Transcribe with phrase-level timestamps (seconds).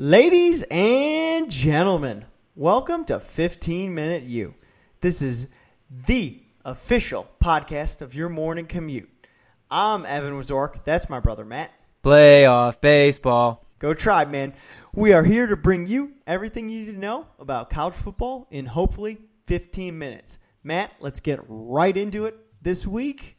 [0.00, 2.24] Ladies and gentlemen,
[2.54, 4.54] welcome to 15 Minute U.
[5.00, 5.48] This is
[5.90, 9.10] the official podcast of your morning commute.
[9.68, 10.84] I'm Evan Wazork.
[10.84, 11.72] That's my brother Matt.
[12.04, 13.66] Playoff baseball.
[13.80, 14.54] Go Tribe, man.
[14.94, 18.66] We are here to bring you everything you need to know about college football in
[18.66, 19.18] hopefully
[19.48, 20.38] 15 minutes.
[20.62, 22.38] Matt, let's get right into it.
[22.62, 23.36] This week,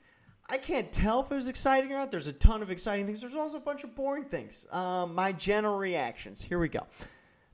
[0.51, 2.09] I can't tell if it was exciting or not.
[2.09, 3.21] There's a ton of exciting things.
[3.21, 4.65] There's also a bunch of boring things.
[4.71, 6.41] Um, my general reactions.
[6.41, 6.87] Here we go.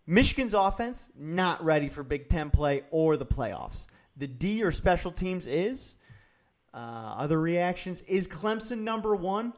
[0.07, 3.87] Michigan's offense not ready for Big Ten play or the playoffs.
[4.15, 5.97] The D or special teams is.
[6.73, 9.53] Uh, other reactions is Clemson number one.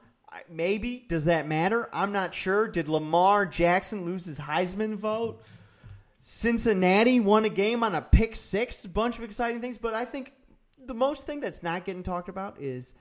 [0.49, 1.89] Maybe does that matter?
[1.93, 2.67] I'm not sure.
[2.67, 5.43] Did Lamar Jackson lose his Heisman vote?
[6.19, 8.83] Cincinnati won a game on a pick six.
[8.83, 10.31] A bunch of exciting things, but I think
[10.85, 12.93] the most thing that's not getting talked about is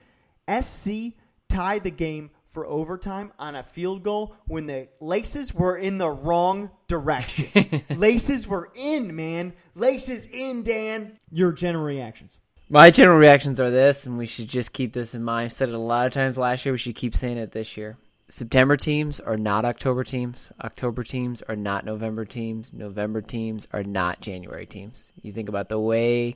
[0.49, 1.13] SC
[1.49, 6.09] tied the game for overtime on a field goal when the laces were in the
[6.09, 7.83] wrong direction.
[7.95, 9.53] laces were in, man.
[9.75, 11.19] Laces in, Dan.
[11.31, 12.39] Your general reactions.
[12.69, 15.45] My general reactions are this, and we should just keep this in mind.
[15.45, 16.73] I've said it a lot of times last year.
[16.73, 17.95] We should keep saying it this year.
[18.29, 20.51] September teams are not October teams.
[20.61, 22.73] October teams are not November teams.
[22.73, 25.13] November teams are not January teams.
[25.21, 26.35] You think about the way.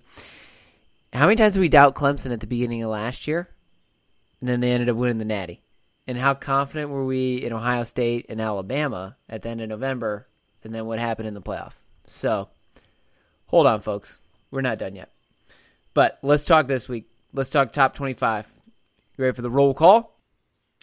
[1.12, 3.50] How many times did we doubt Clemson at the beginning of last year?
[4.42, 5.62] And then they ended up winning the Natty.
[6.08, 10.28] And how confident were we in Ohio State and Alabama at the end of November?
[10.64, 11.74] And then what happened in the playoff?
[12.08, 12.50] So,
[13.46, 14.20] hold on, folks.
[14.50, 15.10] We're not done yet.
[15.94, 17.10] But let's talk this week.
[17.34, 18.50] Let's talk top 25.
[19.18, 20.18] You ready for the roll call?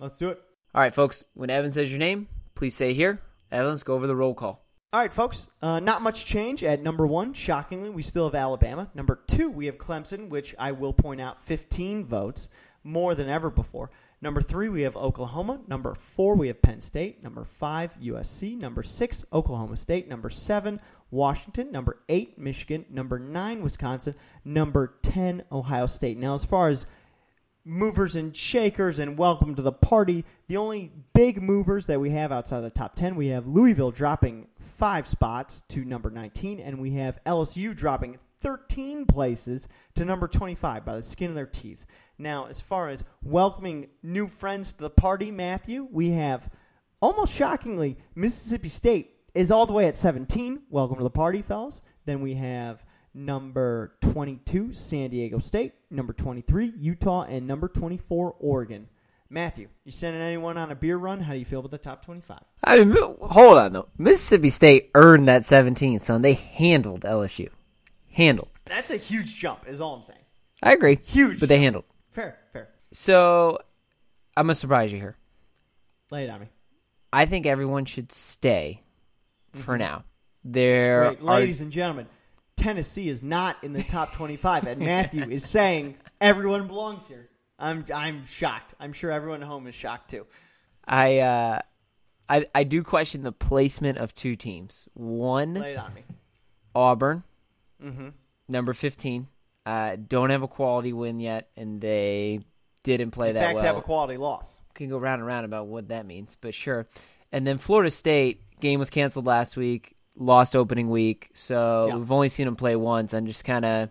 [0.01, 0.41] Let's do it.
[0.75, 1.25] All right, folks.
[1.35, 3.21] When Evan says your name, please say here.
[3.51, 4.65] Evan, let's go over the roll call.
[4.93, 5.49] All right, folks.
[5.61, 7.35] Uh, not much change at number one.
[7.35, 8.89] Shockingly, we still have Alabama.
[8.95, 12.49] Number two, we have Clemson, which I will point out 15 votes,
[12.89, 13.91] more than ever before.
[14.21, 15.61] Number three, we have Oklahoma.
[15.69, 17.23] Number four, we have Penn State.
[17.23, 18.59] Number five, USC.
[18.59, 20.09] Number six, Oklahoma State.
[20.09, 21.71] Number seven, Washington.
[21.71, 22.85] Number eight, Michigan.
[22.91, 24.15] Number nine, Wisconsin.
[24.45, 26.19] Number 10, Ohio State.
[26.19, 26.87] Now, as far as
[27.69, 30.25] movers and shakers and welcome to the party.
[30.47, 33.91] The only big movers that we have outside of the top 10, we have Louisville
[33.91, 40.27] dropping five spots to number 19, and we have LSU dropping 13 places to number
[40.27, 41.85] 25 by the skin of their teeth.
[42.21, 46.51] Now, as far as welcoming new friends to the party, Matthew, we have
[47.01, 50.63] almost shockingly Mississippi State is all the way at 17.
[50.69, 51.81] Welcome to the party, fellas.
[52.07, 52.83] Then we have
[53.15, 58.89] number 22, San Diego State, number 23, Utah, and number 24, Oregon.
[59.31, 61.21] Matthew, you sending anyone on a beer run?
[61.21, 62.41] How do you feel about the top 25?
[62.65, 63.89] I mean, hold on though.
[63.97, 66.23] Mississippi State earned that 17, son.
[66.23, 67.49] They handled LSU.
[68.11, 68.49] Handled.
[68.65, 70.19] That's a huge jump, is all I'm saying.
[70.65, 70.97] I agree.
[70.97, 71.85] Huge But they handled.
[72.19, 72.69] Fair, fair.
[72.91, 73.61] So,
[74.37, 75.17] I'm gonna surprise you here.
[76.11, 76.49] Lay it on me.
[77.13, 78.83] I think everyone should stay
[79.55, 80.03] for now.
[80.43, 82.09] There Wait, are ladies and gentlemen,
[82.57, 87.29] Tennessee is not in the top 25, and Matthew is saying everyone belongs here.
[87.57, 88.75] I'm, I'm shocked.
[88.81, 90.27] I'm sure everyone at home is shocked too.
[90.85, 91.61] I uh
[92.29, 94.89] I I do question the placement of two teams.
[94.95, 96.03] One Lay it on me.
[96.75, 97.23] Auburn,
[97.81, 98.09] Mm-hmm.
[98.49, 99.29] number 15.
[99.69, 102.41] Uh, don't have a quality win yet, and they
[102.85, 103.65] didn't play In that fact, well.
[103.65, 104.57] have a quality loss.
[104.73, 106.87] Can go round and round about what that means, but sure.
[107.33, 111.97] And then Florida State game was canceled last week, lost opening week, so Yeah.
[111.97, 113.13] we've only seen them play once.
[113.13, 113.91] I'm just kind of,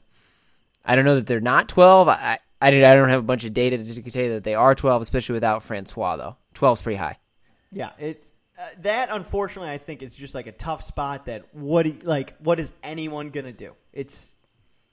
[0.84, 2.08] I don't know that they're not 12.
[2.08, 4.56] I I, did, I don't have a bunch of data to tell you that they
[4.56, 6.38] are 12, especially without Francois though.
[6.56, 7.18] 12's pretty high.
[7.72, 9.10] Yeah, it's uh, that.
[9.12, 11.26] Unfortunately, I think it's just like a tough spot.
[11.28, 13.74] That what like what is anyone gonna do?
[13.94, 14.34] It's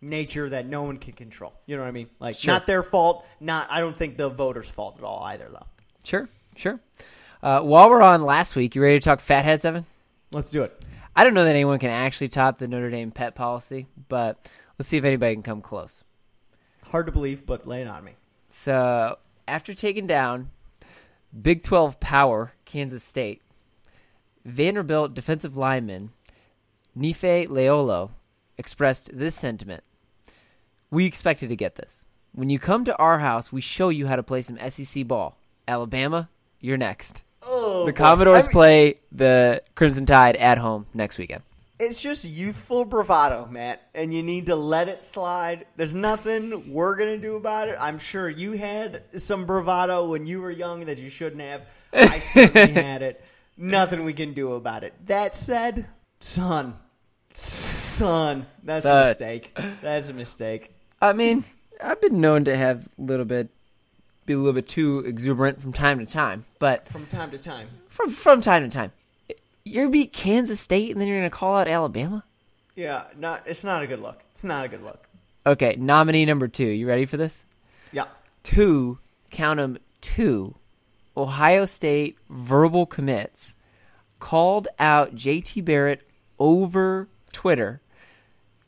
[0.05, 1.53] nature that no one can control.
[1.67, 2.09] You know what I mean?
[2.21, 2.55] Like Sure.
[2.55, 3.25] not their fault.
[3.41, 5.49] Not I don't think the voters' fault at all either.
[5.51, 5.67] Though.
[6.05, 6.81] Sure, sure.
[7.43, 9.85] Uh, while we're on last week, you ready to talk fatheads, Evan?
[10.33, 10.83] Let's do it.
[11.17, 14.49] I don't know that anyone can actually top the Notre Dame pet policy, but
[14.79, 16.03] let's see if anybody can come close.
[16.85, 18.13] Hard to believe, but lay it on me.
[18.51, 20.51] So, after taking down
[21.41, 23.43] Big 12 power Kansas State,
[24.45, 26.11] Vanderbilt defensive lineman
[26.97, 28.11] Nifae Lealao
[28.59, 29.83] expressed this sentiment.
[30.91, 32.05] We expected to get this.
[32.33, 35.37] When you come to our house, we show you how to play some SEC ball.
[35.69, 36.29] Alabama,
[36.61, 37.23] you're next.
[37.43, 37.93] Oh, The.
[37.93, 41.43] Commodores I mean, play the Crimson Tide at home next weekend.
[41.79, 45.67] It's just youthful bravado, Matt, and you need to let it slide.
[45.77, 47.77] There's nothing we're gonna do about it.
[47.81, 51.63] I'm sure you had some bravado when you were young that you shouldn't have.
[51.93, 53.25] I certainly had it.
[53.57, 54.95] Nothing we can do about it.
[55.07, 55.87] That said,
[56.21, 56.79] son,
[57.35, 59.57] son, that's a mistake.
[59.83, 60.74] That's a mistake.
[61.05, 61.45] I mean,
[61.83, 63.49] I've been known to have a little bit,
[64.27, 67.69] be a little bit too exuberant from time to time, but From time to time.
[67.89, 68.91] from from time to time.
[69.65, 72.25] You're beat Kansas State and then you're going to call out Alabama?
[72.75, 74.23] Yeah, not it's not a good look.
[74.33, 75.07] It's not a good look.
[75.47, 76.67] Okay, nominee number two.
[76.67, 77.45] You ready for this?
[77.93, 78.07] Yeah.
[78.43, 78.99] Two,
[79.31, 80.55] count them two,
[81.17, 83.55] Ohio State verbal commits
[84.21, 86.03] called out JT Barrett
[86.39, 87.81] over Twitter,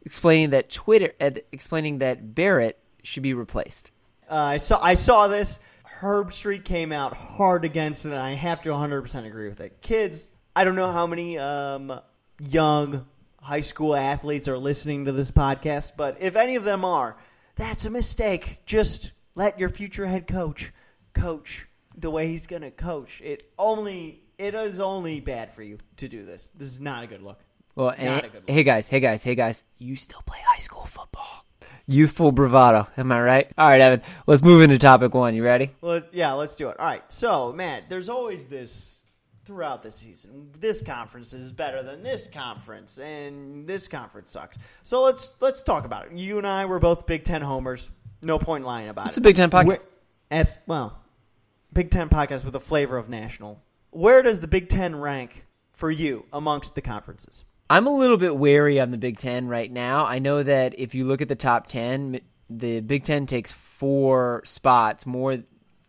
[0.07, 3.91] explaining that Twitter, uh, explaining that Barrett should be replaced.
[4.31, 5.61] Uh, I saw I saw this.
[6.01, 9.81] Herbstreit came out hard against it, and I have to 100% agree with it.
[9.81, 12.01] Kids, I don't know how many um,
[12.39, 13.07] young
[13.41, 17.17] high school athletes are listening to this podcast, but if any of them are,
[17.57, 18.59] that's a mistake.
[18.67, 20.73] Just let your future head coach
[21.15, 21.67] coach
[21.97, 23.21] the way he's going to coach.
[23.25, 26.51] It only it is only bad for you to do this.
[26.55, 27.41] This is not a good look.
[27.77, 30.87] Well, Not a good hey guys, hey guys, hey guys, you still play high school
[30.87, 31.45] football.
[31.87, 33.53] Youthful bravado, am I right?
[33.57, 35.35] All right, Evan, let's move into topic one.
[35.35, 35.71] You ready?
[35.83, 36.81] Well, yeah, let's do it.
[36.81, 37.03] All right.
[37.13, 39.05] So, Matt, there's always this
[39.45, 40.51] throughout the season.
[40.59, 44.59] This conference is better than this conference, and this conference sucks.
[44.83, 46.13] So let's let's talk about it.
[46.17, 47.91] You and I were both Big Ten homers.
[48.23, 49.09] No point lying about it.
[49.11, 49.67] It's a Big Ten podcast.
[49.67, 49.81] Where-
[50.31, 50.99] F, well,
[51.73, 53.63] Big Ten podcast with a flavor of national.
[53.91, 57.45] Where does the Big Ten rank for you amongst the conferences?
[57.69, 60.07] I'm a little bit wary on the Big Ten right now.
[60.07, 64.43] I know that if you look at the top 10, the Big Ten takes four
[64.45, 65.39] spots, more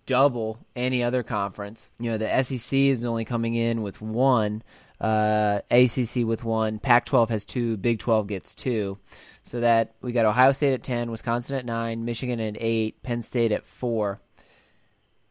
[0.07, 1.91] double any other conference.
[1.99, 4.63] You know, the SEC is only coming in with one,
[4.99, 8.97] uh, ACC with one, Pac 12 has two, Big 12 gets two.
[9.43, 13.21] So that we got Ohio State at 10, Wisconsin at 9, Michigan at 8, Penn
[13.21, 14.19] State at 4.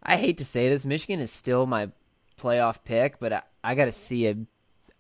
[0.01, 1.91] I hate to say this, Michigan is still my
[2.41, 4.37] playoff pick, but I, I got to see a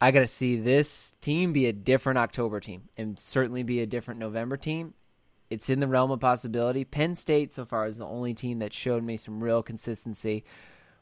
[0.00, 3.86] I got to see this team be a different October team and certainly be a
[3.86, 4.94] different November team.
[5.48, 6.84] It's in the realm of possibility.
[6.84, 10.44] Penn State so far is the only team that showed me some real consistency.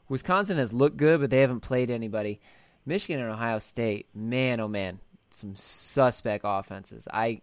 [0.07, 2.39] Wisconsin has looked good, but they haven't played anybody.
[2.85, 4.99] Michigan and Ohio State, man, oh man,
[5.31, 7.07] some suspect offenses.
[7.11, 7.41] I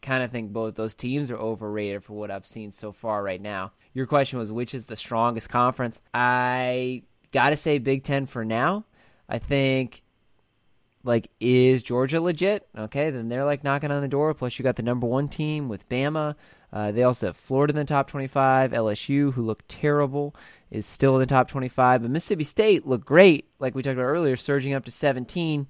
[0.00, 3.40] kind of think both those teams are overrated for what I've seen so far right
[3.40, 3.72] now.
[3.92, 6.00] Your question was which is the strongest conference?
[6.14, 7.02] I
[7.32, 8.84] got to say Big 10 for now.
[9.28, 10.02] I think
[11.06, 12.68] like is Georgia legit?
[12.76, 14.34] Okay, then they're like knocking on the door.
[14.34, 16.34] Plus, you got the number one team with Bama.
[16.72, 18.72] Uh, they also have Florida in the top 25.
[18.72, 20.34] LSU, who looked terrible,
[20.70, 22.02] is still in the top 25.
[22.02, 25.66] But Mississippi State looked great, like we talked about earlier, surging up to 17.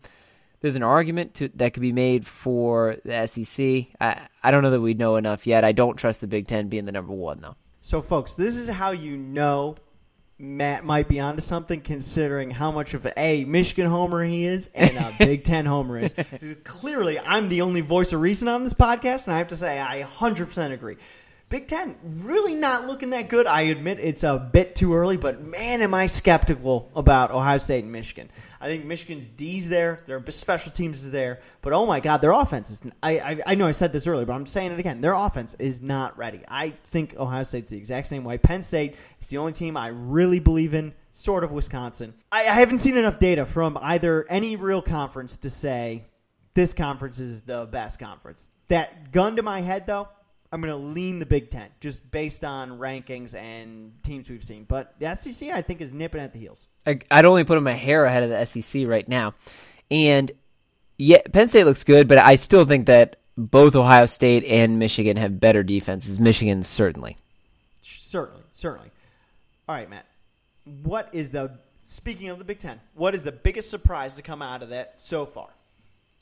[0.61, 3.87] There's an argument to, that could be made for the SEC.
[4.01, 5.65] I, I don't know that we know enough yet.
[5.65, 7.57] I don't trust the Big Ten being the number one, though.
[7.83, 9.77] So, folks, this is how you know
[10.39, 14.95] Matt might be onto something, considering how much of a Michigan homer he is and
[14.97, 16.15] a Big Ten homer is.
[16.65, 19.81] Clearly, I'm the only voice of reason on this podcast, and I have to say
[19.81, 20.97] I 100% agree.
[21.49, 23.47] Big Ten really not looking that good.
[23.47, 27.85] I admit it's a bit too early, but man, am I skeptical about Ohio State
[27.85, 28.31] and Michigan.
[28.61, 32.33] I think Michigan's D's there, their special teams is there, but oh my God, their
[32.33, 32.83] offense is.
[33.01, 35.01] I, I I know I said this earlier, but I'm saying it again.
[35.01, 36.43] Their offense is not ready.
[36.49, 38.39] I think Ohio State's the exact same way.
[38.39, 40.95] Penn State is the only team I really believe in.
[41.13, 42.13] Sort of Wisconsin.
[42.31, 46.05] I, I haven't seen enough data from either any real conference to say
[46.55, 48.51] this conference is the best conference.
[48.69, 50.09] That gun to my head, though,
[50.53, 54.65] I'm going to lean the Big Ten just based on rankings and teams we've seen.
[54.65, 56.69] But the SEC, I think, is nipping at the heels.
[56.87, 59.35] I, I'd only put them a hair ahead of the SEC right now.
[59.91, 60.31] And
[60.99, 65.17] yeah, Penn State looks good, but I still think that both Ohio State and Michigan
[65.17, 66.19] have better defenses.
[66.19, 67.17] Michigan, certainly.
[67.83, 68.91] Certainly, certainly.
[69.69, 70.07] All right, Matt.
[70.83, 72.81] What is the speaking of the Big Ten?
[72.95, 75.49] What is the biggest surprise to come out of that so far?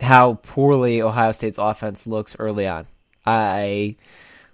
[0.00, 2.86] How poorly Ohio State's offense looks early on.
[3.24, 3.96] I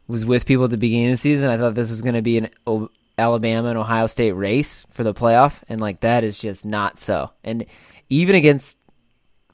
[0.09, 1.51] was with people at the beginning of the season.
[1.51, 5.05] I thought this was going to be an o- Alabama and Ohio State race for
[5.05, 7.31] the playoff, and like that is just not so.
[7.45, 7.67] And
[8.09, 8.79] even against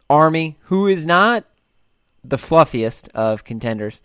[0.08, 1.44] Army, who is not
[2.24, 4.00] the fluffiest of contenders,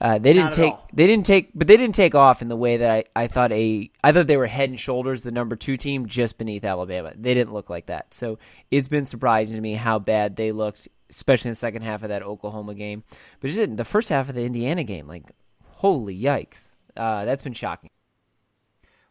[0.00, 0.88] uh, they didn't take all.
[0.92, 3.52] they didn't take but they didn't take off in the way that I, I thought
[3.52, 7.12] a I thought they were head and shoulders the number two team just beneath Alabama.
[7.14, 8.12] They didn't look like that.
[8.12, 8.38] So
[8.70, 12.08] it's been surprising to me how bad they looked, especially in the second half of
[12.08, 13.04] that Oklahoma game.
[13.40, 15.24] But just in the first half of the Indiana game, like
[15.62, 16.70] holy yikes.
[16.96, 17.90] Uh, that's been shocking.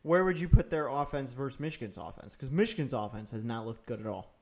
[0.01, 2.35] Where would you put their offense versus Michigan's offense?
[2.35, 4.33] Because Michigan's offense has not looked good at all.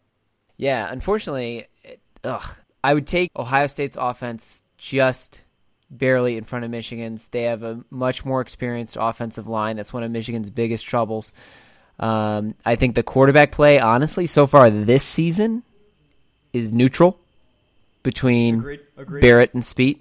[0.57, 2.43] Yeah, unfortunately, it, ugh,
[2.83, 5.41] I would take Ohio State's offense just
[5.91, 7.27] barely in front of Michigan's.
[7.27, 9.75] They have a much more experienced offensive line.
[9.75, 11.33] That's one of Michigan's biggest troubles.
[11.99, 15.63] Um, I think the quarterback play, honestly, so far this season
[16.53, 17.19] is neutral
[18.03, 18.79] between Agreed.
[18.97, 19.21] Agreed.
[19.21, 19.99] Barrett and Speight.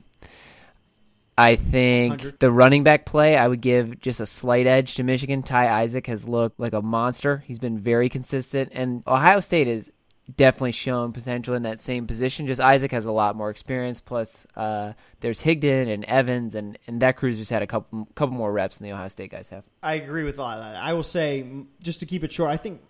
[1.37, 2.41] I think 100.
[2.41, 5.43] the running back play, I would give just a slight edge to Michigan.
[5.43, 7.43] Ty Isaac has looked like a monster.
[7.47, 9.91] He's been very consistent, and Ohio State is
[10.37, 12.47] definitely shown potential in that same position.
[12.47, 14.01] Just Isaac has a lot more experience.
[14.01, 18.35] Plus, uh, there's Higdon and Evans, and, and that crew's just had a couple couple
[18.35, 19.65] more reps than the Ohio State guys have.
[19.83, 20.77] I agree with a lot of that.
[20.77, 21.47] I will say,
[21.81, 22.81] just to keep it short, I think,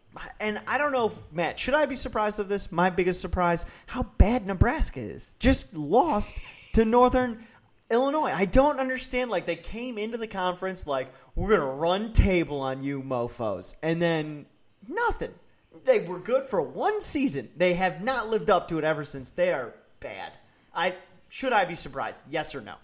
[0.40, 2.72] and I don't know, if, Matt, should I be surprised of this?
[2.72, 5.34] My biggest surprise, how bad Nebraska is.
[5.38, 7.44] Just lost to Northern
[7.90, 8.32] Illinois.
[8.32, 9.30] I don't understand.
[9.30, 13.74] Like, they came into the conference like, we're to run table on you mofos.
[13.82, 14.46] And then
[14.88, 15.32] nothing.
[15.84, 17.50] They were good for one season.
[17.56, 19.30] They have not lived up to it ever since.
[19.30, 20.32] They are bad.
[20.74, 20.94] I
[21.28, 22.24] Should I be surprised?
[22.30, 22.74] Yes or no?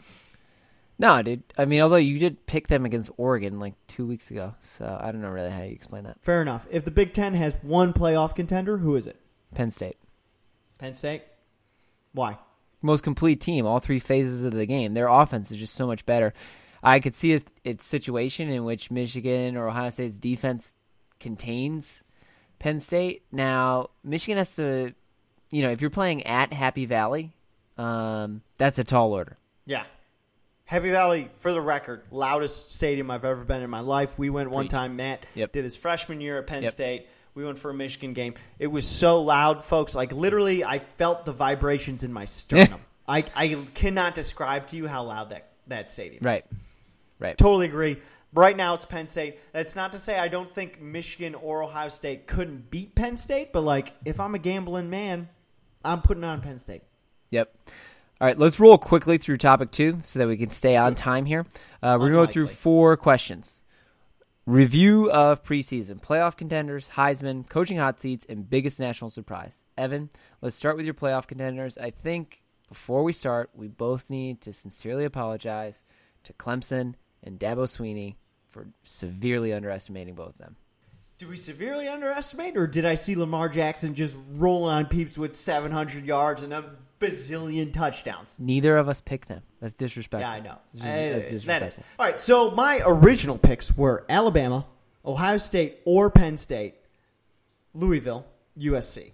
[0.98, 1.42] No, dude.
[1.58, 5.12] I mean, although you did pick them against Oregon like two weeks ago, so I
[5.12, 6.16] don't know really how you explain that.
[6.22, 6.66] Fair enough.
[6.70, 9.20] If the Big Ten has one playoff contender, who is it?
[9.54, 9.98] Penn State,
[10.78, 11.22] Penn State?
[12.12, 12.38] Why?
[12.82, 14.94] most complete team, all three phases of the game.
[14.94, 16.32] Their offense is just so much better.
[16.82, 20.74] I could see its, its situation in which Michigan or Ohio State's defense
[21.18, 22.02] contains
[22.58, 23.22] Penn State.
[23.32, 24.92] Now, Michigan has to,
[25.50, 27.32] you know, if you're playing at Happy Valley,
[27.78, 29.36] um, that's a tall order.
[29.64, 29.84] Yeah.
[30.64, 34.18] Happy Valley, for the record, loudest stadium I've ever been in my life.
[34.18, 34.96] We went one time.
[34.96, 35.52] Matt Yep.
[35.52, 36.72] did his freshman year at Penn Yep.
[36.72, 37.06] State.
[37.34, 38.34] We went for a Michigan game.
[38.58, 39.94] It was so loud, folks.
[39.94, 42.80] Like literally, I felt the vibrations in my sternum.
[43.06, 46.24] I, I cannot describe to you how loud that that stadium is.
[46.24, 46.38] Right.
[46.38, 46.44] is.
[47.20, 47.38] Right.
[47.38, 47.98] Totally agree.
[48.36, 49.38] Right now, it's Penn State.
[49.52, 53.50] That's not to say I don't think Michigan or Ohio State couldn't beat Penn State,
[53.50, 55.30] but like if I'm a gambling man,
[55.82, 56.82] I'm putting on Penn State.
[57.30, 57.50] Yep.
[58.20, 61.24] All right, let's roll quickly through topic two so that we can stay on time
[61.24, 61.46] here.
[61.82, 63.62] Uh, we're going to go through four questions.
[64.44, 69.64] Review of preseason, playoff contenders, Heisman, coaching hot seats, and biggest national surprise.
[69.78, 70.10] Evan,
[70.42, 71.78] let's start with your playoff contenders.
[71.78, 75.84] I think before we start, we both need to sincerely apologize
[76.24, 78.16] to Clemson and Dabo Swinney
[78.56, 80.56] for severely underestimating both of them.
[81.18, 85.34] Did we severely underestimate, or did I see Lamar Jackson just rolling on peeps with
[85.34, 88.36] 700 yards and a bazillion touchdowns?
[88.38, 89.42] Neither of us picked them.
[89.60, 90.30] That's disrespectful.
[90.30, 90.58] Yeah, I know.
[90.74, 91.30] That's that's that is.
[91.30, 91.84] disrespectful.
[91.98, 94.66] All right, so my original picks were Alabama,
[95.04, 96.74] Ohio State, or Penn State,
[97.72, 98.26] Louisville,
[98.58, 99.12] USC.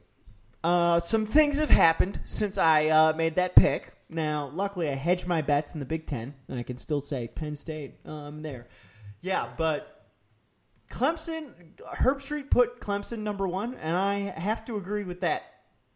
[0.65, 3.93] Uh, some things have happened since I uh, made that pick.
[4.09, 7.29] Now, luckily, I hedged my bets in the Big Ten, and I can still say
[7.29, 7.95] Penn State.
[8.05, 8.67] I'm there.
[9.23, 10.07] Yeah, but
[10.91, 11.53] Clemson,
[11.97, 15.45] Herbstreit put Clemson number one, and I have to agree with that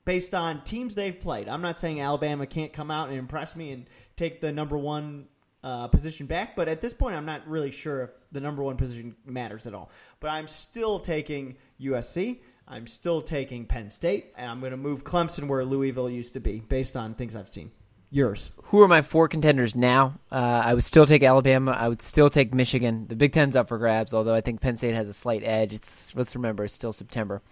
[0.05, 1.49] based on teams they've played.
[1.49, 5.27] I'm not saying Alabama can't come out and impress me and take the number one
[5.63, 8.77] uh, position back, but at this point, I'm not really sure if the number one
[8.77, 9.91] position matters at all.
[10.21, 12.39] But I'm still taking USC.
[12.69, 16.41] I'm still taking Penn State, and I'm going to move Clemson where Louisville used to
[16.41, 17.73] be based on things I've seen.
[18.17, 18.51] Yours.
[18.63, 20.15] who are my four contenders now?
[20.33, 21.73] Uh, I would still take Alabama.
[21.73, 23.07] I would still take Michigan.
[23.09, 25.75] The Big Ten's up for grabs, although I think Penn State has a slight edge.
[25.75, 27.43] It's let's remember it's still September.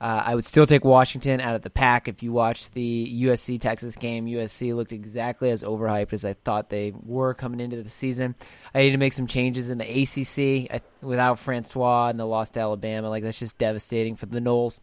[0.00, 2.08] Uh, I would still take Washington out of the pack.
[2.08, 6.70] If you watched the USC Texas game, USC looked exactly as overhyped as I thought
[6.70, 8.34] they were coming into the season.
[8.74, 12.48] I need to make some changes in the ACC I, without Francois and the loss
[12.52, 13.10] to Alabama.
[13.10, 14.80] Like that's just devastating for the Noles.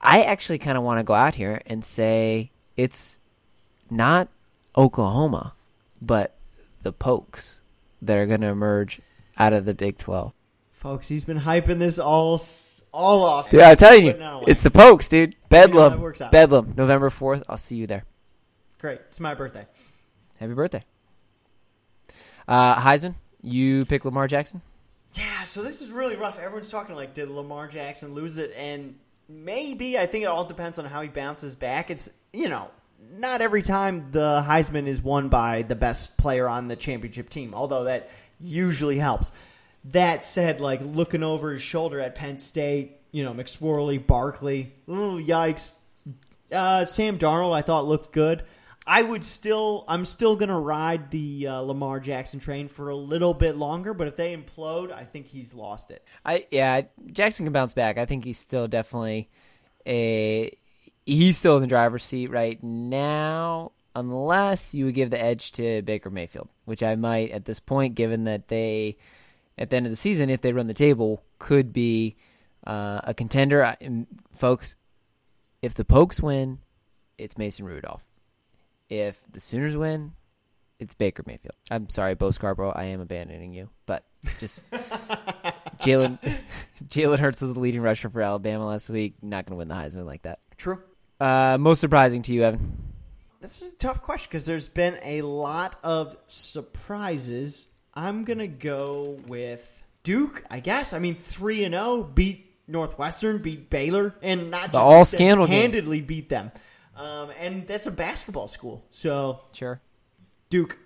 [0.00, 3.19] I actually kind of want to go out here and say it's
[3.90, 4.28] not
[4.76, 5.54] Oklahoma,
[6.00, 6.34] but
[6.82, 7.60] the Pokes
[8.02, 9.00] that are going to emerge
[9.38, 10.32] out of the Big 12.
[10.72, 12.40] Folks, he's been hyping this all
[12.92, 13.50] all off.
[13.50, 15.36] Dude, I'm telling you, it's the Pokes, dude.
[15.48, 15.92] Bedlam.
[15.92, 16.32] that works out.
[16.32, 16.74] Bedlam.
[16.76, 17.42] November 4th.
[17.48, 18.04] I'll see you there.
[18.80, 19.00] Great.
[19.08, 19.66] It's my birthday.
[20.38, 20.82] Happy birthday.
[22.48, 24.62] Uh, Heisman, you pick Lamar Jackson?
[25.14, 26.38] Yeah, so this is really rough.
[26.38, 28.52] Everyone's talking like, did Lamar Jackson lose it?
[28.56, 28.96] And
[29.28, 31.90] maybe I think it all depends on how he bounces back.
[31.90, 32.70] It's you know,
[33.12, 37.54] not every time the Heisman is won by the best player on the championship team,
[37.54, 39.32] although that usually helps.
[39.84, 45.22] That said, like looking over his shoulder at Penn State, you know, McSorley, Barkley, ooh,
[45.22, 45.74] yikes.
[46.52, 48.44] Uh, Sam Darnold, I thought looked good.
[48.86, 53.34] I would still, I'm still gonna ride the uh, Lamar Jackson train for a little
[53.34, 53.94] bit longer.
[53.94, 56.04] But if they implode, I think he's lost it.
[56.24, 57.98] I yeah, Jackson can bounce back.
[57.98, 59.30] I think he's still definitely
[59.86, 60.56] a
[61.06, 65.82] he's still in the driver's seat right now, unless you would give the edge to
[65.82, 68.96] Baker Mayfield, which I might at this point, given that they
[69.58, 72.16] at the end of the season, if they run the table, could be
[72.66, 73.64] uh, a contender.
[73.64, 74.76] I- folks,
[75.62, 76.58] if the Pokes win,
[77.18, 78.02] it's Mason Rudolph.
[78.88, 80.12] If the Sooners win,
[80.78, 81.54] it's Baker Mayfield.
[81.70, 82.72] I'm sorry, Bo Scarborough.
[82.74, 84.04] I am abandoning you, but
[84.38, 84.68] just
[85.82, 86.18] Jalen
[86.88, 89.14] Jalen Hurts was the leading rusher for Alabama last week.
[89.22, 90.38] Not going to win the Heisman like that.
[90.56, 90.80] True.
[91.20, 92.76] Uh, most surprising to you, Evan?
[93.40, 97.68] This is a tough question because there's been a lot of surprises.
[97.94, 100.44] I'm gonna go with Duke.
[100.50, 100.92] I guess.
[100.92, 104.96] I mean, three and zero beat Northwestern beat Baylor, and not The just all beat
[104.98, 105.60] them, scandal game.
[105.62, 106.52] handedly beat them.
[106.96, 108.84] Um, and that's a basketball school.
[108.90, 109.80] So Sure.
[110.50, 110.78] Duke,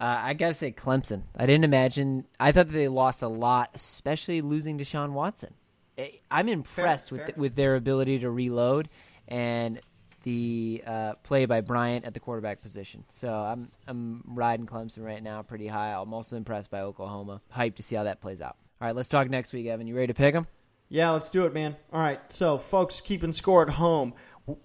[0.00, 1.22] Uh, I gotta say Clemson.
[1.36, 2.24] I didn't imagine.
[2.38, 5.54] I thought that they lost a lot, especially losing Deshaun Watson.
[5.98, 7.34] I- I'm impressed with fair.
[7.36, 8.88] with their ability to reload
[9.28, 9.80] and
[10.24, 13.04] the uh, play by Bryant at the quarterback position.
[13.08, 15.92] So I'm I'm riding Clemson right now pretty high.
[15.92, 17.40] I'm also impressed by Oklahoma.
[17.54, 18.56] Hyped to see how that plays out.
[18.80, 19.86] All right, let's talk next week, Evan.
[19.86, 20.46] You ready to pick them?
[20.88, 21.76] Yeah, let's do it, man.
[21.92, 24.14] All right, so folks, keeping score at home.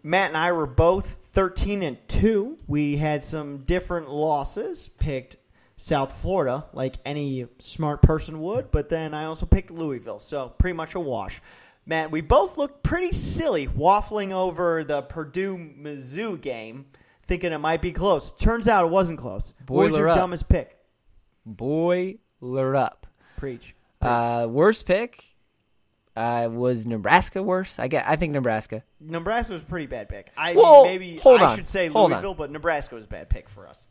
[0.01, 2.57] Matt and I were both thirteen and two.
[2.67, 4.87] We had some different losses.
[4.87, 5.37] Picked
[5.75, 10.75] South Florida, like any smart person would, but then I also picked Louisville, so pretty
[10.75, 11.41] much a wash.
[11.85, 16.85] Matt, we both looked pretty silly waffling over the Purdue Mizzou game,
[17.25, 18.31] thinking it might be close.
[18.31, 19.53] Turns out it wasn't close.
[19.67, 20.17] what was your up.
[20.17, 20.77] dumbest pick?
[21.45, 23.05] Boiler up.
[23.35, 23.75] Preach.
[24.01, 25.23] Uh, worst pick
[26.15, 27.43] uh, was Nebraska.
[27.43, 28.05] Worse, I get.
[28.07, 28.83] I think Nebraska.
[28.99, 30.31] Nebraska was a pretty bad pick.
[30.37, 32.19] I Whoa, maybe hold I on, should say hold on.
[32.19, 33.85] Louisville, but Nebraska was a bad pick for us.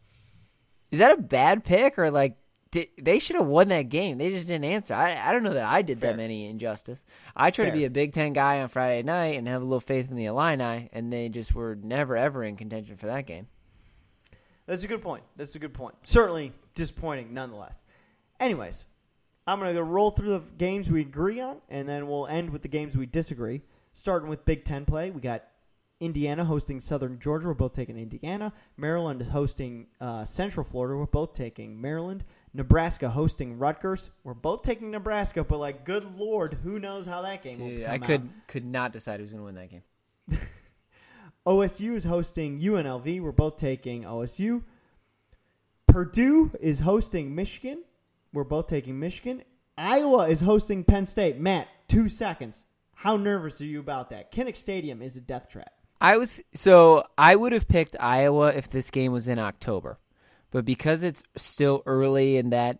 [0.90, 2.37] Is that a bad pick or like
[2.72, 4.18] di they should have won that game?
[4.18, 4.94] They just didn't answer.
[4.94, 6.10] I I don't know that I did Fair.
[6.10, 7.04] them any injustice.
[7.36, 9.80] I try to be a Big Ten guy on Friday night and have a little
[9.80, 13.46] faith in the Illini, and they just were never ever in contention for that game.
[14.66, 15.22] That's a good point.
[15.36, 15.94] That's a good point.
[16.02, 17.84] Certainly disappointing, nonetheless.
[18.40, 18.86] Anyways,
[19.46, 22.62] I'm going to roll through the games we agree on, and then we'll end with
[22.62, 23.62] the games we disagree.
[23.92, 25.44] Starting with Big Ten play, we got
[26.00, 27.48] Indiana hosting Southern Georgia.
[27.48, 28.52] We're both taking Indiana.
[28.76, 30.96] Maryland is hosting uh, Central Florida.
[30.96, 32.24] We're both taking Maryland.
[32.54, 34.11] Nebraska hosting Rutgers.
[34.25, 37.90] We're both taking Nebraska, but like, good lord, who knows how that game will come
[37.90, 38.02] I out.
[38.02, 39.83] could could not decide who's going to win that game.
[41.46, 43.20] OSU is hosting UNLV.
[43.20, 44.62] We're both taking OSU.
[45.87, 47.83] Purdue is hosting Michigan.
[48.33, 49.42] We're both taking Michigan.
[49.76, 51.38] Iowa is hosting Penn State.
[51.38, 52.64] Matt, two seconds.
[52.94, 54.31] How nervous are you about that?
[54.33, 55.72] Kinnick Stadium is a death trap.
[56.00, 59.98] I was so I would have picked Iowa if this game was in October,
[60.52, 62.78] but because it's still early and that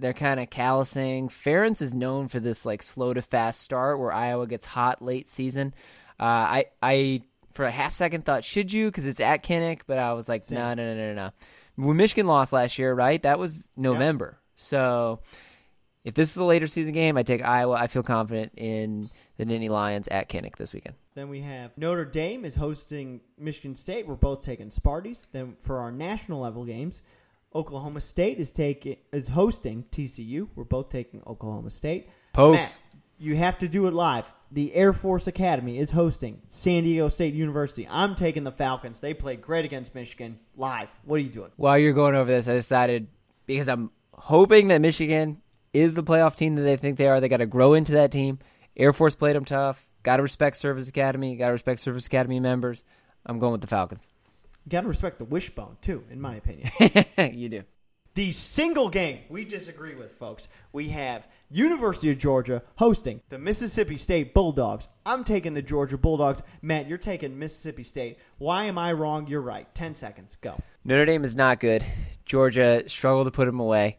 [0.00, 1.28] they're kind of callousing.
[1.28, 5.28] Ferentz is known for this like slow to fast start where Iowa gets hot late
[5.28, 5.74] season.
[6.18, 9.98] Uh, I I for a half second thought should you because it's at Kinnick, but
[9.98, 11.30] I was like no no no no no.
[11.76, 13.22] When Michigan lost last year, right?
[13.22, 14.38] That was November.
[14.56, 15.20] So
[16.04, 17.74] if this is a later season game, I take Iowa.
[17.74, 20.96] I feel confident in the Nittany Lions at Kinnick this weekend.
[21.14, 24.06] Then we have Notre Dame is hosting Michigan State.
[24.06, 25.26] We're both taking Sparties.
[25.32, 27.02] Then for our national level games,
[27.54, 30.48] Oklahoma State is taking is hosting TCU.
[30.54, 32.08] We're both taking Oklahoma State.
[32.32, 32.56] Pokes.
[32.56, 32.78] Matt,
[33.18, 34.32] you have to do it live.
[34.52, 37.86] The Air Force Academy is hosting San Diego State University.
[37.88, 38.98] I'm taking the Falcons.
[38.98, 40.88] They played great against Michigan live.
[41.04, 41.50] What are you doing?
[41.56, 43.06] While you're going over this, I decided
[43.46, 45.40] because I'm hoping that Michigan
[45.72, 47.20] is the playoff team that they think they are.
[47.20, 48.38] They got to grow into that team.
[48.76, 49.86] Air Force played them tough.
[50.02, 51.36] Got to respect Service Academy.
[51.36, 52.82] Got to respect Service Academy members.
[53.26, 54.06] I'm going with the Falcons.
[54.64, 56.70] You got to respect the wishbone too, in my opinion.
[57.34, 57.62] you do.
[58.14, 60.48] The single game we disagree with, folks.
[60.72, 64.88] We have University of Georgia hosting the Mississippi State Bulldogs.
[65.06, 66.42] I'm taking the Georgia Bulldogs.
[66.60, 68.18] Matt, you're taking Mississippi State.
[68.38, 69.28] Why am I wrong?
[69.28, 69.72] You're right.
[69.74, 70.36] Ten seconds.
[70.40, 70.60] Go.
[70.84, 71.84] Notre Dame is not good.
[72.24, 73.98] Georgia struggled to put them away,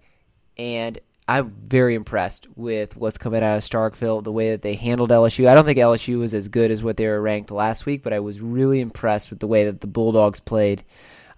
[0.57, 0.99] and
[1.31, 5.47] I'm very impressed with what's coming out of Starkville, the way that they handled LSU.
[5.47, 8.11] I don't think LSU was as good as what they were ranked last week, but
[8.11, 10.83] I was really impressed with the way that the Bulldogs played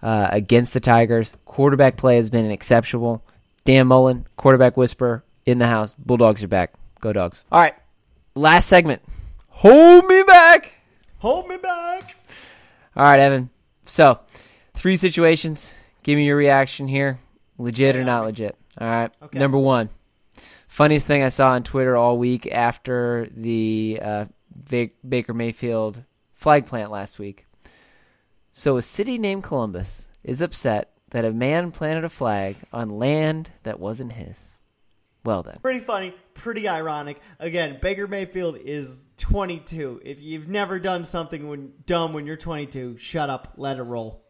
[0.02, 1.32] uh, against the Tigers.
[1.44, 3.24] Quarterback play has been exceptional.
[3.64, 5.94] Dan Mullen, quarterback whisperer in the house.
[5.96, 6.74] Bulldogs are back.
[6.98, 7.44] Go Dogs.
[7.52, 7.76] All right,
[8.34, 9.00] last segment.
[9.48, 10.72] Hold me back.
[11.18, 12.16] Hold me back.
[12.96, 13.48] All right, Evan.
[13.84, 14.18] So,
[14.74, 15.72] three situations.
[16.02, 17.20] Give me your reaction here.
[17.58, 18.56] Legit or not legit.
[18.80, 19.10] All right.
[19.22, 19.38] Okay.
[19.38, 19.88] Number one.
[20.68, 24.24] Funniest thing I saw on Twitter all week after the uh,
[25.08, 27.46] Baker Mayfield flag plant last week.
[28.50, 33.50] So, a city named Columbus is upset that a man planted a flag on land
[33.62, 34.50] that wasn't his.
[35.24, 35.58] Well, then.
[35.62, 36.14] Pretty funny.
[36.34, 37.20] Pretty ironic.
[37.38, 40.02] Again, Baker Mayfield is 22.
[40.04, 43.54] If you've never done something when dumb when you're 22, shut up.
[43.56, 44.23] Let it roll.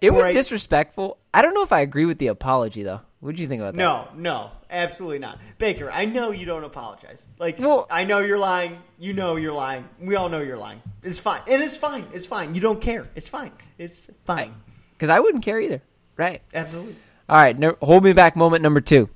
[0.00, 0.32] It was Right.
[0.32, 1.18] disrespectful.
[1.34, 3.00] I don't know if I agree with the apology, though.
[3.20, 3.78] What do you think about that?
[3.78, 5.38] No, no, absolutely not.
[5.58, 7.24] Baker, I know you don't apologize.
[7.38, 8.78] Like, Well- I know you're lying.
[8.98, 9.88] You know you're lying.
[10.00, 10.82] We all know you're lying.
[11.02, 11.40] It's fine.
[11.48, 12.06] And it's fine.
[12.12, 12.54] It's fine.
[12.54, 13.08] You don't care.
[13.14, 13.52] It's fine.
[13.78, 14.54] It's fine.
[14.92, 15.82] Because I wouldn't care either.
[16.16, 16.42] Right.
[16.54, 16.96] Absolutely.
[17.28, 19.08] All right, no, hold me back moment number two.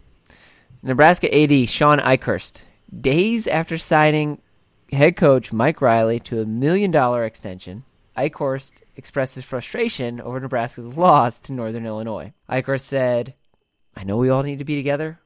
[0.82, 2.62] Nebraska AD Shawn Eichorst,
[3.00, 4.40] days after signing
[4.92, 7.82] head coach Mike Riley to a million dollar extension,
[8.16, 12.32] Eichorst expresses frustration over Nebraska's loss to Northern Illinois.
[12.48, 13.34] Eichorst said,
[13.94, 15.18] I know we all need to be together,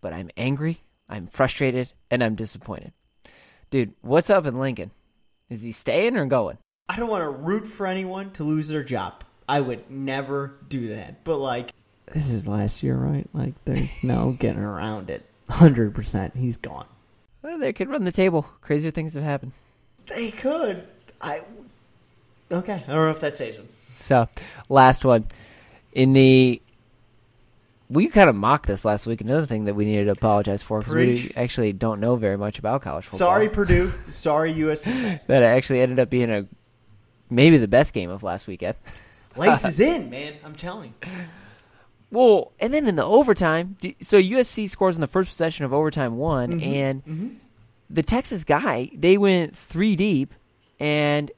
[0.00, 2.92] but I'm angry, I'm frustrated, and I'm disappointed.
[3.70, 4.90] Dude, what's up in Lincoln?
[5.50, 6.58] Is he staying or going?
[6.88, 9.24] I don't want to root for anyone to lose their job.
[9.48, 11.24] I would never do that.
[11.24, 11.72] But like,
[12.12, 13.28] this is last year, right?
[13.32, 15.24] Like, there's no getting around it.
[15.48, 16.86] Hundred percent, he's gone.
[17.42, 18.46] Well, they could run the table.
[18.62, 19.52] Crazier things have happened.
[20.06, 20.86] They could.
[21.20, 21.42] I.
[22.52, 23.68] Okay, I don't know if that saves him.
[23.94, 24.28] So,
[24.68, 25.26] last one.
[25.92, 26.60] In the.
[27.90, 29.20] We kind of mocked this last week.
[29.20, 32.58] Another thing that we needed to apologize for because we actually don't know very much
[32.58, 33.18] about college football.
[33.18, 33.90] Sorry, Purdue.
[33.90, 35.24] Sorry, USC.
[35.26, 36.46] That actually ended up being a
[37.30, 38.76] maybe the best game of last weekend.
[39.36, 40.34] Lace is in, man.
[40.44, 41.10] I'm telling you.
[42.10, 46.16] Well, and then in the overtime, so USC scores in the first possession of overtime
[46.16, 46.72] one, Mm-hmm.
[46.74, 47.40] and
[47.90, 50.32] the Texas guy they went three deep,
[50.80, 51.30] and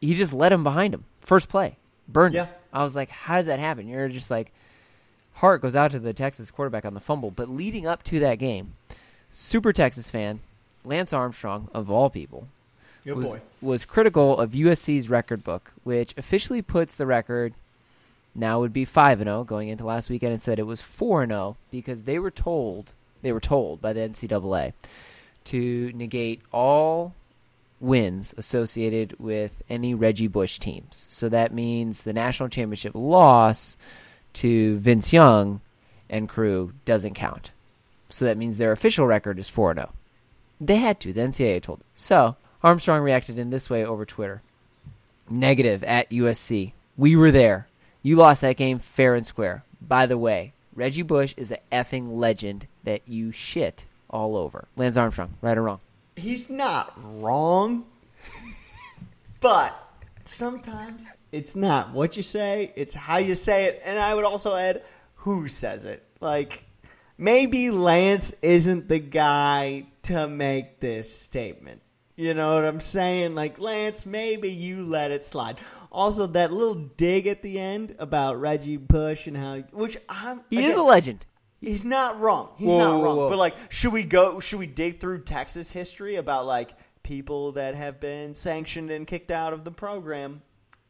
[0.00, 1.76] he- just let him behind him first play,
[2.08, 2.34] burned.
[2.34, 2.46] him.
[2.46, 2.52] Yeah.
[2.72, 3.88] I was like, how does that happen?
[3.88, 4.52] You're just like,
[5.34, 8.36] heart goes out to the Texas quarterback on the fumble, but leading up to that
[8.38, 8.74] game,
[9.30, 10.40] super Texas fan,
[10.84, 12.48] Lance Armstrong of all people,
[13.04, 13.40] Good was, boy.
[13.62, 17.54] was critical of USC's record book, which officially puts the record
[18.34, 21.22] now would be 5 and 0 going into last weekend and said it was 4
[21.22, 24.74] and 0 because they were told they were told by the NCAA
[25.44, 27.14] to negate all
[27.80, 31.06] wins associated with any Reggie Bush teams.
[31.08, 33.76] So that means the national championship loss
[34.34, 35.60] to Vince Young
[36.08, 37.52] and crew doesn't count.
[38.08, 39.92] So that means their official record is 4 0.
[40.60, 41.12] They had to.
[41.12, 41.86] The NCAA told them.
[41.94, 44.42] So Armstrong reacted in this way over Twitter.
[45.28, 46.72] Negative at USC.
[46.96, 47.66] We were there.
[48.02, 49.64] You lost that game fair and square.
[49.80, 54.68] By the way, Reggie Bush is a effing legend that you shit all over.
[54.76, 55.80] Lance Armstrong, right or wrong?
[56.16, 57.84] He's not wrong,
[59.40, 59.74] but
[60.24, 63.82] sometimes it's not what you say; it's how you say it.
[63.84, 64.82] And I would also add
[65.16, 66.02] who says it.
[66.20, 66.64] Like
[67.18, 71.82] maybe Lance isn't the guy to make this statement.
[72.16, 73.34] You know what I'm saying?
[73.34, 75.58] Like Lance, maybe you let it slide.
[75.92, 80.58] Also, that little dig at the end about Reggie Bush and how, which I'm He
[80.58, 81.26] again, is a legend.
[81.66, 82.50] He's not wrong.
[82.56, 83.16] He's Whoa, not whoa, wrong.
[83.16, 83.28] whoa.
[83.28, 84.38] But like, should we go?
[84.38, 89.32] Should we dig through Texas history about like people that have been sanctioned and kicked
[89.32, 90.42] out of the program?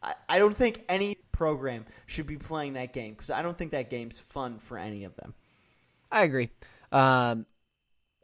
[0.03, 3.71] I, I don't think any program should be playing that game because I don't think
[3.71, 5.33] that game's fun for any of them.
[6.13, 6.51] I agree.
[6.93, 7.47] Um,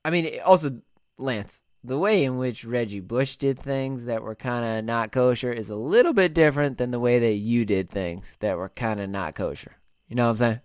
[0.04, 0.78] I mean, also
[1.16, 5.52] Lance, the way in which Reggie Bush did things that were kind of not kosher
[5.52, 9.00] is a little bit different than the way that you did things that were kind
[9.00, 9.72] of not kosher.
[10.08, 10.60] You know what I'm saying?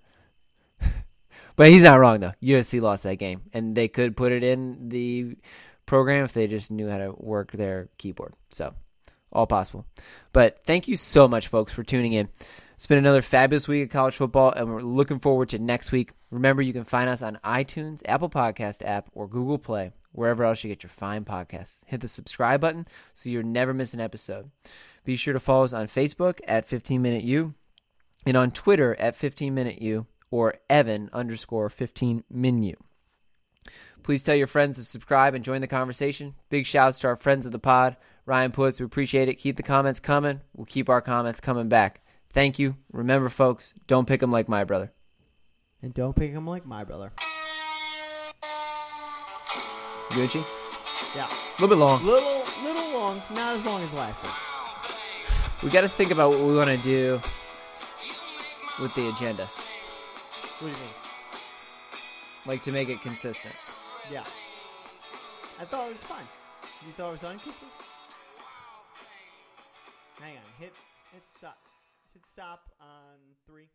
[1.57, 2.31] But he's not wrong though.
[2.41, 5.35] USC lost that game, and they could put it in the
[5.85, 8.33] program if they just knew how to work their keyboard.
[8.51, 8.73] So,
[9.33, 9.85] all possible.
[10.31, 12.29] But thank you so much, folks, for tuning in.
[12.75, 16.11] It's been another fabulous week of college football, and we're looking forward to next week.
[16.29, 20.63] Remember, you can find us on iTunes, Apple Podcast app, or Google Play, wherever else
[20.63, 21.81] you get your fine podcasts.
[21.87, 24.51] Hit the subscribe button so you never miss an episode.
[25.05, 27.55] Be sure to follow us on Facebook at 15 Minute U
[28.27, 32.75] and on Twitter at 15 Minute U or Evan underscore 15 menu.
[34.03, 36.33] Please tell your friends to subscribe and join the conversation.
[36.49, 37.97] Big shouts to our friends of the pod.
[38.25, 39.35] Ryan Puts, we appreciate it.
[39.35, 40.39] Keep the comments coming.
[40.53, 42.01] We'll keep our comments coming back.
[42.29, 42.75] Thank you.
[42.91, 44.91] Remember, folks, don't pick them like my brother.
[45.81, 47.11] And don't pick them like my brother.
[50.09, 50.43] Gucci?
[51.15, 52.03] Yeah, A little bit long.
[52.05, 55.63] little little long, not as long as last week.
[55.63, 57.13] We got to think about what we want to do
[58.81, 59.43] with the agenda,
[60.59, 60.93] What do you mean?
[62.47, 63.83] like to make it consistent.
[64.11, 64.21] Yeah,
[65.59, 66.25] I thought it was fine.
[66.85, 67.71] You thought it was inconsistent?
[70.21, 70.73] Hang on, hit
[71.13, 71.57] hit stop.
[72.13, 73.67] Hit stop on three.